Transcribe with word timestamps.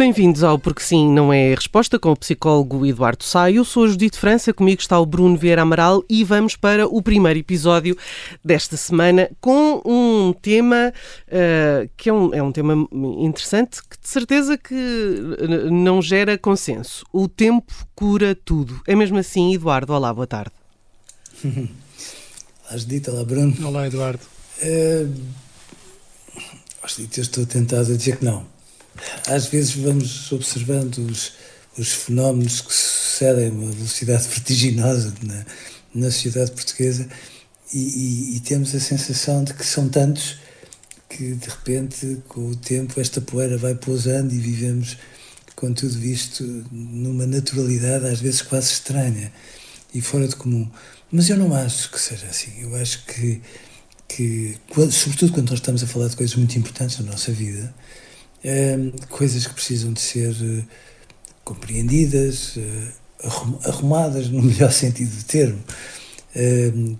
Bem-vindos 0.00 0.42
ao 0.42 0.58
Porque 0.58 0.82
Sim 0.82 1.12
Não 1.12 1.30
É 1.30 1.52
a 1.52 1.56
Resposta 1.56 1.98
com 1.98 2.12
o 2.12 2.16
psicólogo 2.16 2.86
Eduardo 2.86 3.22
Sá. 3.22 3.50
Eu 3.50 3.66
sou 3.66 3.84
a 3.84 3.86
Judite 3.86 4.18
França, 4.18 4.50
comigo 4.50 4.80
está 4.80 4.98
o 4.98 5.04
Bruno 5.04 5.36
Vieira 5.36 5.60
Amaral 5.60 6.02
e 6.08 6.24
vamos 6.24 6.56
para 6.56 6.88
o 6.88 7.02
primeiro 7.02 7.38
episódio 7.38 7.94
desta 8.42 8.78
semana 8.78 9.30
com 9.42 9.82
um 9.84 10.32
tema 10.32 10.90
uh, 11.28 11.90
que 11.98 12.08
é 12.08 12.12
um, 12.14 12.32
é 12.32 12.42
um 12.42 12.50
tema 12.50 12.88
interessante 13.18 13.82
que 13.82 14.00
de 14.00 14.08
certeza 14.08 14.56
que 14.56 14.74
não 15.70 16.00
gera 16.00 16.38
consenso. 16.38 17.04
O 17.12 17.28
tempo 17.28 17.70
cura 17.94 18.34
tudo. 18.34 18.80
É 18.86 18.96
mesmo 18.96 19.18
assim, 19.18 19.54
Eduardo? 19.54 19.92
Olá, 19.92 20.14
boa 20.14 20.26
tarde. 20.26 20.52
Olá, 21.44 21.68
Judite. 22.74 23.10
Olá, 23.10 23.22
Bruno. 23.22 23.54
Olá, 23.68 23.86
Eduardo. 23.86 24.22
Uh, 24.62 25.14
Judite, 26.86 27.18
eu 27.18 27.22
estou 27.22 27.44
tentado 27.44 27.92
a 27.92 27.96
dizer 27.98 28.16
que 28.16 28.24
não 28.24 28.59
às 29.30 29.46
vezes 29.46 29.74
vamos 29.76 30.30
observando 30.32 30.98
os, 30.98 31.32
os 31.78 31.92
fenómenos 31.92 32.60
que 32.60 32.74
sucedem 32.74 33.48
a 33.48 33.52
uma 33.52 33.70
velocidade 33.70 34.26
vertiginosa 34.28 35.14
na, 35.22 35.46
na 35.94 36.10
sociedade 36.10 36.50
portuguesa 36.50 37.08
e, 37.72 37.78
e, 37.78 38.36
e, 38.36 38.40
temos 38.40 38.74
a 38.74 38.80
sensação 38.80 39.44
de 39.44 39.54
que 39.54 39.64
são 39.64 39.88
tantos 39.88 40.38
que 41.08 41.34
de 41.34 41.48
repente 41.48 42.18
com 42.28 42.48
o 42.48 42.56
tempo 42.56 43.00
esta 43.00 43.20
poeira 43.20 43.56
vai 43.56 43.76
pousando 43.76 44.34
e 44.34 44.38
vivemos 44.38 44.96
com 45.54 45.72
tudo 45.72 46.04
isto 46.04 46.42
numa 46.72 47.26
naturalidade 47.26 48.06
às 48.06 48.20
vezes 48.20 48.42
quase 48.42 48.72
estranha 48.72 49.32
e 49.94 50.00
fora 50.00 50.26
de 50.26 50.34
comum. 50.34 50.68
Mas 51.12 51.28
eu 51.28 51.36
não 51.36 51.54
acho 51.54 51.90
que 51.90 52.00
seja 52.00 52.26
assim. 52.26 52.60
Eu 52.60 52.74
acho 52.76 53.04
que, 53.04 53.40
que 54.08 54.56
sobretudo 54.90 55.32
quando 55.32 55.50
nós 55.50 55.58
estamos 55.58 55.82
a 55.82 55.86
falar 55.86 56.08
de 56.08 56.16
coisas 56.16 56.36
muito 56.36 56.56
importantes 56.58 56.98
na 56.98 57.10
nossa 57.10 57.32
vida, 57.32 57.74
coisas 59.08 59.46
que 59.46 59.54
precisam 59.54 59.92
de 59.92 60.00
ser 60.00 60.30
uh, 60.30 60.64
compreendidas, 61.44 62.56
uh, 62.56 63.58
arrumadas 63.64 64.28
no 64.30 64.42
melhor 64.42 64.72
sentido 64.72 65.14
do 65.14 65.24
termo. 65.24 65.60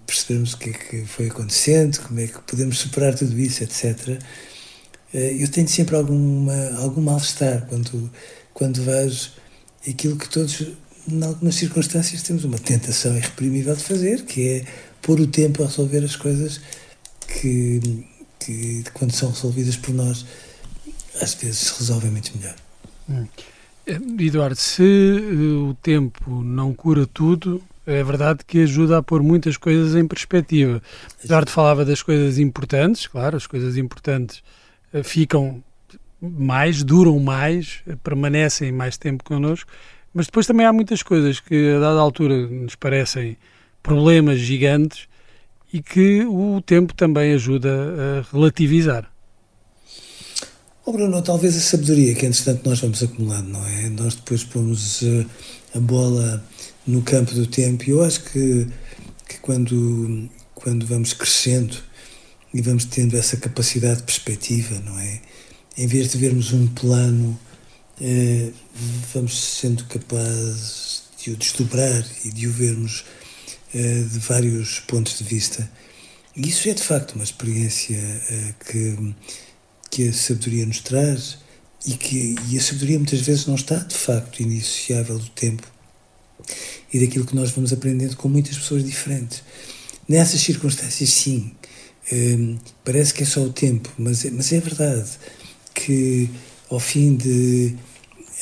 Percebermos 0.06 0.54
o 0.54 0.58
que 0.58 0.70
é 0.70 0.72
que 0.72 1.04
foi 1.04 1.28
acontecendo, 1.28 2.00
como 2.00 2.18
é 2.18 2.26
que 2.26 2.40
podemos 2.40 2.78
superar 2.78 3.14
tudo 3.14 3.38
isso, 3.38 3.62
etc. 3.62 4.20
eu 5.14 5.48
tenho 5.48 5.68
sempre 5.68 5.94
alguma, 5.94 6.52
algum 6.78 7.00
mal-estar 7.00 7.64
quando, 7.68 8.10
quando 8.52 8.82
vejo 8.82 9.30
aquilo 9.88 10.16
que 10.16 10.28
todos, 10.28 10.72
em 11.08 11.22
algumas 11.22 11.54
circunstâncias, 11.54 12.22
temos 12.22 12.42
uma 12.42 12.58
tentação 12.58 13.16
irreprimível 13.16 13.76
de 13.76 13.84
fazer, 13.84 14.24
que 14.24 14.48
é 14.48 14.64
pôr 15.00 15.20
o 15.20 15.28
tempo 15.28 15.62
a 15.62 15.66
resolver 15.66 16.04
as 16.04 16.16
coisas 16.16 16.60
que, 17.26 17.80
que 18.38 18.84
quando 18.92 19.12
são 19.12 19.30
resolvidas 19.30 19.76
por 19.76 19.94
nós, 19.94 20.26
às 21.20 21.34
vezes 21.34 21.58
se 21.58 21.78
resolvem 21.78 22.10
muito 22.10 22.36
melhor. 22.36 22.54
Hum. 23.08 23.26
Eduardo, 24.18 24.56
se 24.56 24.82
uh, 24.82 25.70
o 25.70 25.74
tempo 25.74 26.42
não 26.42 26.72
cura 26.72 27.06
tudo, 27.06 27.62
é 27.86 28.02
verdade 28.04 28.44
que 28.46 28.62
ajuda 28.62 28.98
a 28.98 29.02
pôr 29.02 29.22
muitas 29.22 29.56
coisas 29.56 29.96
em 29.96 30.06
perspectiva. 30.06 30.82
Eduardo 31.24 31.50
falava 31.50 31.84
das 31.84 32.02
coisas 32.02 32.38
importantes, 32.38 33.06
claro, 33.06 33.36
as 33.36 33.46
coisas 33.46 33.76
importantes 33.76 34.42
uh, 34.92 35.02
ficam 35.02 35.62
mais, 36.20 36.84
duram 36.84 37.18
mais, 37.18 37.80
uh, 37.86 37.96
permanecem 37.98 38.70
mais 38.70 38.96
tempo 38.96 39.24
connosco, 39.24 39.70
mas 40.14 40.26
depois 40.26 40.46
também 40.46 40.66
há 40.66 40.72
muitas 40.72 41.02
coisas 41.02 41.40
que 41.40 41.72
a 41.74 41.80
dada 41.80 42.00
altura 42.00 42.46
nos 42.46 42.74
parecem 42.74 43.36
problemas 43.82 44.38
gigantes 44.38 45.08
e 45.72 45.80
que 45.80 46.24
o 46.24 46.60
tempo 46.60 46.94
também 46.94 47.32
ajuda 47.32 47.70
a 47.70 48.36
relativizar. 48.36 49.09
Oh 50.82 50.92
Bruno, 50.92 51.20
talvez 51.20 51.54
a 51.58 51.60
sabedoria 51.60 52.14
que 52.14 52.24
entretanto 52.24 52.66
nós 52.66 52.80
vamos 52.80 53.02
acumulando, 53.02 53.50
não 53.50 53.66
é? 53.66 53.90
Nós 53.90 54.14
depois 54.14 54.44
pomos 54.44 55.02
uh, 55.02 55.26
a 55.74 55.78
bola 55.78 56.42
no 56.86 57.02
campo 57.02 57.34
do 57.34 57.46
tempo 57.46 57.84
e 57.84 57.90
eu 57.90 58.02
acho 58.02 58.24
que, 58.24 58.66
que 59.28 59.38
quando, 59.40 60.26
quando 60.54 60.86
vamos 60.86 61.12
crescendo 61.12 61.76
e 62.54 62.62
vamos 62.62 62.86
tendo 62.86 63.14
essa 63.14 63.36
capacidade 63.36 63.98
de 63.98 64.04
perspectiva, 64.04 64.80
não 64.80 64.98
é? 64.98 65.20
Em 65.76 65.86
vez 65.86 66.12
de 66.12 66.18
vermos 66.18 66.50
um 66.54 66.66
plano, 66.68 67.38
uh, 68.00 68.52
vamos 69.12 69.38
sendo 69.38 69.84
capazes 69.84 71.02
de 71.22 71.30
o 71.30 71.36
desdobrar 71.36 72.06
e 72.24 72.32
de 72.32 72.46
o 72.46 72.52
vermos 72.52 73.04
uh, 73.74 74.04
de 74.08 74.18
vários 74.18 74.80
pontos 74.80 75.18
de 75.18 75.24
vista. 75.24 75.70
E 76.34 76.48
isso 76.48 76.70
é 76.70 76.72
de 76.72 76.82
facto 76.82 77.16
uma 77.16 77.24
experiência 77.24 77.98
que 78.64 79.14
que 79.90 80.08
a 80.08 80.12
sabedoria 80.12 80.64
nos 80.64 80.80
traz 80.80 81.38
e 81.84 81.94
que 81.94 82.36
e 82.48 82.56
a 82.56 82.60
sabedoria 82.60 82.98
muitas 82.98 83.20
vezes 83.20 83.46
não 83.46 83.54
está 83.54 83.76
de 83.76 83.94
facto 83.94 84.40
iniciável 84.40 85.18
do 85.18 85.28
tempo 85.30 85.66
e 86.92 87.00
daquilo 87.00 87.26
que 87.26 87.34
nós 87.34 87.50
vamos 87.50 87.72
aprendendo 87.72 88.16
com 88.16 88.28
muitas 88.28 88.56
pessoas 88.56 88.84
diferentes. 88.84 89.42
Nessas 90.08 90.40
circunstâncias, 90.40 91.10
sim, 91.10 91.52
hum, 92.12 92.58
parece 92.84 93.14
que 93.14 93.22
é 93.22 93.26
só 93.26 93.42
o 93.42 93.52
tempo, 93.52 93.88
mas, 93.96 94.24
é, 94.24 94.30
mas 94.30 94.52
é 94.52 94.60
verdade 94.60 95.10
que 95.74 96.28
ao 96.68 96.80
fim 96.80 97.16
de 97.16 97.76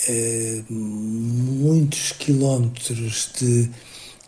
hum, 0.08 0.64
muitos 0.70 2.12
quilómetros 2.12 3.30
de, 3.38 3.70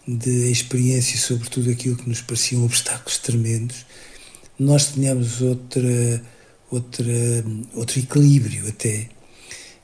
de 0.06 0.50
experiência 0.50 1.18
sobre 1.18 1.48
tudo 1.48 1.70
aquilo 1.70 1.96
que 1.96 2.08
nos 2.08 2.20
pareciam 2.20 2.64
obstáculos 2.64 3.18
tremendos, 3.18 3.86
nós 4.58 4.88
tenhamos 4.88 5.40
outra 5.40 6.22
outra, 6.70 7.04
outro 7.74 7.98
equilíbrio 7.98 8.68
até 8.68 9.08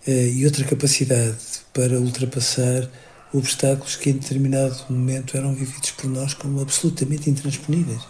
eh, 0.07 0.29
e 0.29 0.45
outra 0.45 0.65
capacidade 0.65 1.37
para 1.73 1.99
ultrapassar 2.01 2.89
obstáculos 3.33 3.97
que 3.97 4.11
em 4.11 4.15
determinado 4.15 4.77
momento 4.89 5.37
eram 5.37 5.55
vividos 5.55 5.91
por 5.91 6.09
nós 6.09 6.33
como 6.33 6.61
absolutamente 6.61 7.29
intransponíveis. 7.29 8.03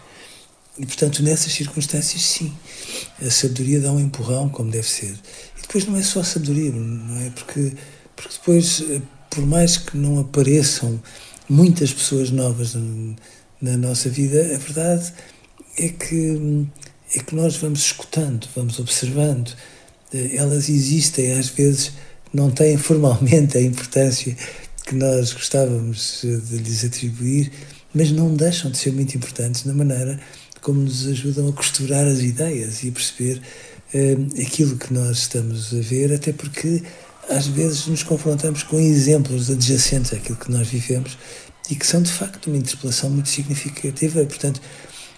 E, 0.78 0.84
portanto, 0.84 1.22
nessas 1.22 1.53
circunstâncias, 1.53 2.22
sim, 2.22 2.53
a 3.20 3.31
sabedoria 3.31 3.81
dá 3.81 3.91
um 3.91 3.98
empurrão, 3.98 4.48
como 4.48 4.70
deve 4.70 4.87
ser. 4.87 5.14
E 5.58 5.62
depois 5.62 5.87
não 5.87 5.97
é 5.97 6.03
só 6.03 6.22
sabedoria, 6.22 6.70
não 6.70 7.19
é? 7.19 7.31
Porque, 7.31 7.72
porque 8.14 8.34
depois, 8.34 8.82
eh, 8.91 9.00
por 9.31 9.44
mais 9.47 9.78
que 9.78 9.97
não 9.97 10.20
apareçam 10.20 11.00
muitas 11.48 11.93
pessoas 11.93 12.31
novas 12.31 12.75
na 13.60 13.76
nossa 13.76 14.10
vida, 14.10 14.54
a 14.54 14.58
verdade 14.58 15.12
é 15.78 15.88
que 15.88 16.32
hum, 16.32 16.66
é 17.16 17.21
que 17.21 17.34
nós 17.34 17.56
vamos 17.56 17.81
escutando, 17.81 18.46
vamos 18.55 18.79
observando. 18.79 19.52
Eh, 20.12 20.37
elas 20.37 20.69
existem, 20.69 21.32
às 21.32 21.49
vezes 21.49 21.93
não 22.32 22.50
têm 22.50 22.76
formalmente 22.76 23.56
a 23.56 23.62
importância 23.62 24.37
que 24.87 24.94
nós 24.94 25.32
gostávamos 25.32 26.23
eh, 26.25 26.37
de 26.37 26.58
lhes 26.58 26.85
atribuir, 26.85 27.50
mas 27.94 28.11
não 28.12 28.35
deixam 28.35 28.70
de 28.70 28.79
ser 28.79 28.93
muito 28.93 29.17
importantes 29.17 29.64
na 29.64 29.73
maneira 29.73 30.20
como 30.61 30.81
nos 30.81 31.06
ajudam 31.06 31.49
a 31.49 31.52
costurar 31.52 32.06
as 32.06 32.19
ideias 32.19 32.82
e 32.82 32.88
a 32.88 32.93
perceber 32.93 33.41
uh, 33.94 34.43
aquilo 34.43 34.76
que 34.76 34.93
nós 34.93 35.19
estamos 35.19 35.73
a 35.73 35.79
ver, 35.79 36.12
até 36.12 36.32
porque 36.32 36.82
às 37.31 37.46
vezes 37.46 37.87
nos 37.87 38.02
confrontamos 38.02 38.64
com 38.64 38.81
exemplos 38.81 39.49
adjacentes 39.49 40.12
àquilo 40.12 40.37
que 40.37 40.50
nós 40.50 40.67
vivemos 40.67 41.17
e 41.70 41.76
que 41.76 41.87
são 41.87 42.02
de 42.02 42.11
facto 42.11 42.49
uma 42.49 42.56
interpelação 42.56 43.11
muito 43.11 43.29
significativa. 43.29 44.25
Portanto, 44.25 44.61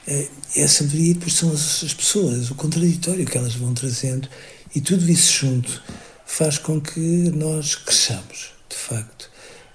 é, 0.09 0.27
é 0.57 0.65
a 0.65 0.69
sabedoria 0.69 1.11
e 1.11 1.15
depois 1.15 1.35
são 1.35 1.53
as, 1.53 1.85
as 1.85 1.93
pessoas, 1.93 2.51
o 2.51 2.55
contraditório 2.55 3.27
que 3.27 3.37
elas 3.37 3.55
vão 3.55 3.75
trazendo 3.75 4.27
e 4.75 4.81
tudo 4.81 5.09
isso 5.09 5.47
junto 5.47 5.83
faz 6.27 6.57
com 6.57 6.81
que 6.81 7.01
nós 7.35 7.75
cresçamos, 7.75 8.53
de 8.69 8.77
facto. 8.77 9.31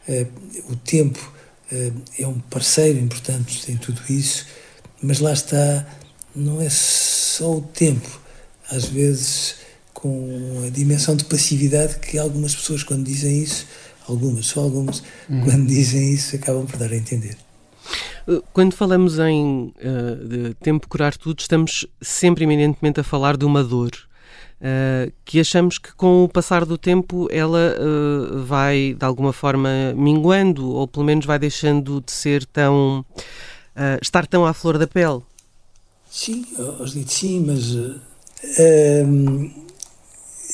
É, 0.07 0.25
o 0.69 0.75
tempo 0.75 1.31
é, 1.71 1.91
é 2.19 2.27
um 2.27 2.39
parceiro 2.39 2.99
importante 2.99 3.71
em 3.71 3.77
tudo 3.77 4.01
isso, 4.09 4.45
mas 5.01 5.19
lá 5.19 5.33
está, 5.33 5.87
não 6.35 6.59
é 6.59 6.69
só 6.69 7.57
o 7.57 7.61
tempo, 7.61 8.19
às 8.69 8.85
vezes 8.85 9.55
com 9.93 10.63
a 10.67 10.69
dimensão 10.69 11.15
de 11.15 11.25
passividade 11.25 11.99
que 11.99 12.17
algumas 12.17 12.55
pessoas, 12.55 12.83
quando 12.83 13.05
dizem 13.05 13.41
isso, 13.41 13.67
algumas, 14.07 14.47
só 14.47 14.61
algumas, 14.61 15.01
uhum. 15.29 15.41
quando 15.43 15.67
dizem 15.67 16.11
isso, 16.11 16.35
acabam 16.35 16.65
por 16.65 16.77
dar 16.77 16.91
a 16.91 16.97
entender. 16.97 17.37
Uh, 18.27 18.41
quando 18.53 18.73
falamos 18.73 19.19
em 19.19 19.73
uh, 19.77 20.53
tempo 20.61 20.87
curar 20.87 21.17
tudo, 21.17 21.39
estamos 21.39 21.85
sempre 22.01 22.43
eminentemente 22.43 22.99
a 22.99 23.03
falar 23.03 23.37
de 23.37 23.45
uma 23.45 23.63
dor. 23.63 23.91
Uh, 24.61 25.11
que 25.25 25.41
achamos 25.41 25.77
que 25.77 25.93
com 25.93 26.23
o 26.23 26.29
passar 26.29 26.63
do 26.63 26.77
tempo 26.77 27.27
ela 27.29 27.75
uh, 27.77 28.41
vai 28.43 28.95
de 28.97 29.05
alguma 29.05 29.33
forma 29.33 29.69
minguando 29.93 30.69
ou 30.69 30.87
pelo 30.87 31.05
menos 31.05 31.25
vai 31.25 31.37
deixando 31.37 31.99
de 31.99 32.11
ser 32.11 32.45
tão 32.45 33.05
estar 34.01 34.25
tão 34.25 34.45
à 34.45 34.53
flor 34.53 34.77
da 34.77 34.87
pele. 34.87 35.21
Sim, 36.09 36.45
digo 36.93 37.09
sim, 37.09 37.43
mas 37.43 37.75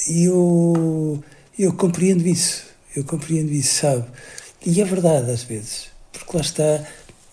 eu, 0.07 1.23
eu 1.57 1.73
compreendo 1.73 2.25
isso, 2.25 2.63
eu 2.95 3.03
compreendo 3.03 3.51
isso, 3.51 3.81
sabe? 3.81 4.05
E 4.65 4.81
é 4.81 4.85
verdade 4.85 5.29
às 5.29 5.43
vezes, 5.43 5.89
porque 6.11 6.35
lá 6.35 6.41
está, 6.41 6.85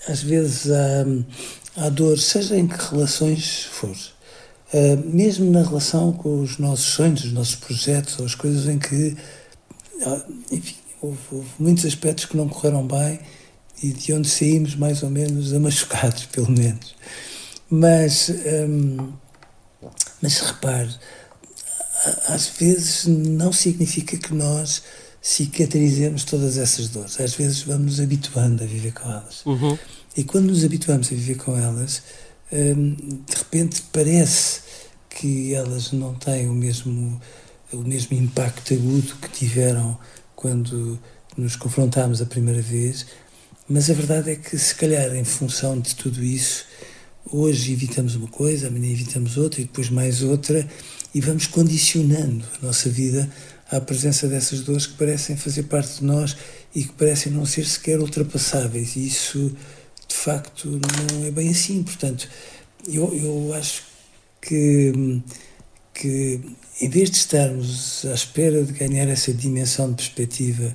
às 0.07 0.23
vezes 0.23 0.71
há, 0.71 1.85
há 1.85 1.89
dor, 1.89 2.19
seja 2.19 2.57
em 2.57 2.67
que 2.67 2.77
relações 2.91 3.65
for, 3.65 3.91
uh, 3.91 4.97
mesmo 5.05 5.51
na 5.51 5.63
relação 5.63 6.13
com 6.13 6.41
os 6.41 6.59
nossos 6.59 6.87
sonhos, 6.87 7.25
os 7.25 7.33
nossos 7.33 7.57
projetos, 7.57 8.19
ou 8.19 8.27
as 8.27 8.35
coisas 8.35 8.69
em 8.69 8.79
que, 8.79 9.17
uh, 10.01 10.23
enfim, 10.51 10.77
houve, 11.01 11.19
houve, 11.31 11.49
muitos 11.59 11.85
aspectos 11.85 12.25
que 12.25 12.37
não 12.37 12.49
correram 12.49 12.87
bem 12.87 13.21
e 13.83 13.93
de 13.93 14.13
onde 14.13 14.29
saímos 14.29 14.75
mais 14.75 15.03
ou 15.03 15.11
menos 15.11 15.53
amachucados, 15.53 16.27
pelo 16.33 16.51
menos. 16.51 16.95
Mas, 17.69 18.31
um, 18.69 19.13
mas 20.23 20.39
repare, 20.39 20.95
às 22.29 22.49
vezes 22.49 23.07
não 23.07 23.53
significa 23.53 24.17
que 24.17 24.33
nós 24.33 24.83
cicatrizemos 25.27 26.23
todas 26.23 26.57
essas 26.57 26.89
dores. 26.89 27.21
Às 27.21 27.35
vezes 27.35 27.63
vamos 27.63 27.87
nos 27.87 28.01
habituando 28.01 28.63
a 28.63 28.67
viver 28.67 28.93
com 28.93 29.11
elas. 29.11 29.45
Uhum. 29.45 29.77
E 30.17 30.23
quando 30.23 30.47
nos 30.47 30.65
habituamos 30.65 31.09
a 31.09 31.17
viver 31.17 31.35
com 31.35 31.59
elas, 31.59 32.01
hum, 32.53 32.95
de 33.27 33.37
repente 33.37 33.83
parece 33.93 34.61
que 35.11 35.53
elas 35.53 35.91
não 35.91 36.15
têm 36.15 36.49
o 36.49 36.55
mesmo, 36.55 37.21
o 37.73 37.79
mesmo 37.79 38.17
impacto 38.17 38.73
agudo 38.73 39.17
que 39.17 39.29
tiveram 39.31 39.99
quando 40.37 40.97
nos 41.37 41.57
confrontámos 41.57 42.23
a 42.23 42.27
primeira 42.27 42.63
vez, 42.63 43.05
mas 43.69 43.91
a 43.91 43.95
verdade 43.95 44.31
é 44.31 44.37
que, 44.37 44.57
se 44.57 44.77
calhar, 44.77 45.13
em 45.17 45.25
função 45.25 45.81
de 45.81 45.97
tudo 45.97 46.23
isso, 46.23 46.67
hoje 47.33 47.73
evitamos 47.73 48.15
uma 48.15 48.29
coisa, 48.29 48.69
amanhã 48.69 48.93
evitamos 48.93 49.37
outra 49.37 49.61
e 49.61 49.65
depois 49.65 49.91
mais 49.91 50.23
outra, 50.23 50.67
e 51.13 51.21
vamos 51.21 51.49
condicionando 51.49 52.45
a 52.63 52.67
nossa 52.67 52.89
vida 52.89 53.29
à 53.71 53.81
presença 53.81 54.29
dessas 54.29 54.61
dores 54.61 54.87
que 54.87 54.95
parecem 54.95 55.37
fazer 55.37 55.65
parte 55.65 55.99
de 55.99 56.05
nós 56.05 56.37
e 56.75 56.85
que 56.85 56.93
parecem 56.93 57.33
não 57.33 57.45
ser 57.45 57.65
sequer 57.67 58.01
ultrapassáveis. 58.01 58.97
E 58.97 59.07
isso, 59.07 59.57
de 60.07 60.15
facto, 60.15 60.81
não 61.13 61.27
é 61.27 61.31
bem 61.31 61.51
assim. 61.51 61.83
Portanto, 61.83 62.29
eu, 62.87 63.13
eu 63.15 63.55
acho 63.55 63.83
que, 64.41 65.23
que, 65.93 66.41
em 66.81 66.89
vez 66.89 67.11
de 67.11 67.17
estarmos 67.17 68.05
à 68.07 68.15
espera 68.15 68.63
de 68.63 68.73
ganhar 68.73 69.09
essa 69.09 69.33
dimensão 69.33 69.91
de 69.91 69.97
perspectiva 69.97 70.75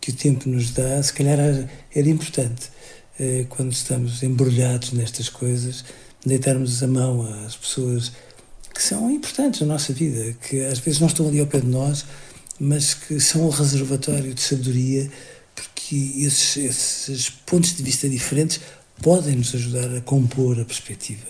que 0.00 0.10
o 0.10 0.14
tempo 0.14 0.48
nos 0.48 0.70
dá, 0.70 1.02
se 1.02 1.12
calhar 1.12 1.38
era 1.38 2.08
importante, 2.08 2.70
eh, 3.18 3.44
quando 3.48 3.72
estamos 3.72 4.22
embrulhados 4.22 4.92
nestas 4.92 5.28
coisas, 5.28 5.84
deitarmos 6.24 6.82
a 6.82 6.86
mão 6.86 7.22
às 7.44 7.56
pessoas 7.56 8.12
que 8.80 8.86
são 8.86 9.10
importantes 9.10 9.60
na 9.60 9.66
nossa 9.66 9.92
vida, 9.92 10.34
que 10.48 10.58
às 10.62 10.78
vezes 10.78 11.00
não 11.00 11.08
estão 11.08 11.28
ali 11.28 11.38
ao 11.38 11.46
pé 11.46 11.60
de 11.60 11.66
nós, 11.66 12.06
mas 12.58 12.94
que 12.94 13.20
são 13.20 13.46
um 13.46 13.50
reservatório 13.50 14.32
de 14.32 14.40
sabedoria, 14.40 15.10
porque 15.54 16.14
esses, 16.16 16.56
esses 16.56 17.28
pontos 17.28 17.76
de 17.76 17.82
vista 17.82 18.08
diferentes 18.08 18.58
podem 19.02 19.36
nos 19.36 19.54
ajudar 19.54 19.94
a 19.94 20.00
compor 20.00 20.58
a 20.58 20.64
perspectiva. 20.64 21.26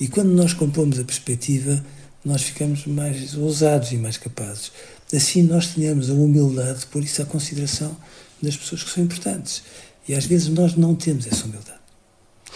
E 0.00 0.08
quando 0.08 0.30
nós 0.30 0.52
compomos 0.52 0.98
a 0.98 1.04
perspectiva, 1.04 1.80
nós 2.24 2.42
ficamos 2.42 2.84
mais 2.86 3.36
ousados 3.36 3.92
e 3.92 3.96
mais 3.96 4.16
capazes. 4.16 4.72
Assim, 5.14 5.44
nós 5.44 5.68
tenhamos 5.68 6.10
a 6.10 6.14
humildade 6.14 6.80
de 6.80 6.86
pôr 6.86 7.04
isso 7.04 7.22
à 7.22 7.24
consideração 7.24 7.96
das 8.42 8.56
pessoas 8.56 8.82
que 8.82 8.90
são 8.90 9.04
importantes. 9.04 9.62
E 10.08 10.14
às 10.14 10.26
vezes 10.26 10.48
nós 10.48 10.74
não 10.74 10.96
temos 10.96 11.24
essa 11.28 11.44
humildade. 11.44 11.78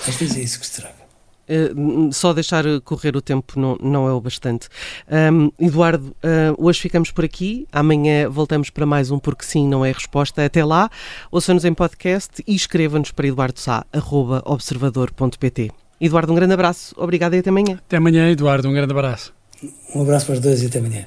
Às 0.08 0.16
vezes 0.16 0.36
é 0.36 0.40
isso 0.40 0.58
que 0.58 0.66
se. 0.66 1.03
Uh, 1.48 2.12
só 2.12 2.32
deixar 2.32 2.64
correr 2.82 3.16
o 3.16 3.22
tempo 3.22 3.58
não, 3.58 3.76
não 3.80 4.08
é 4.08 4.12
o 4.12 4.20
bastante. 4.20 4.68
Um, 5.32 5.50
Eduardo, 5.58 6.08
uh, 6.08 6.54
hoje 6.58 6.80
ficamos 6.80 7.10
por 7.10 7.24
aqui. 7.24 7.66
Amanhã 7.72 8.28
voltamos 8.28 8.68
para 8.70 8.86
mais 8.86 9.10
um 9.10 9.18
Porque 9.18 9.44
Sim 9.44 9.66
Não 9.68 9.84
é 9.84 9.90
Resposta. 9.92 10.44
Até 10.44 10.64
lá, 10.64 10.88
ouça-nos 11.30 11.64
em 11.64 11.74
podcast 11.74 12.42
e 12.46 12.54
escreva-nos 12.54 13.10
para 13.10 13.26
eduardosá.observador.pt. 13.26 15.72
Eduardo, 16.00 16.32
um 16.32 16.34
grande 16.34 16.54
abraço. 16.54 16.94
Obrigado 16.98 17.34
e 17.34 17.38
até 17.38 17.50
amanhã. 17.50 17.78
Até 17.86 17.96
amanhã, 17.96 18.30
Eduardo. 18.30 18.68
Um 18.68 18.72
grande 18.72 18.92
abraço. 18.92 19.32
Um 19.94 20.02
abraço 20.02 20.26
para 20.26 20.34
os 20.34 20.40
dois 20.40 20.62
e 20.62 20.66
até 20.66 20.78
amanhã. 20.78 21.06